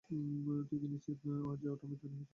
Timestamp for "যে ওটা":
1.61-1.85